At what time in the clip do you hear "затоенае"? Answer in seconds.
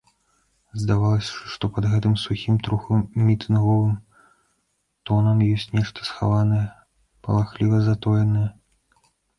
7.93-8.49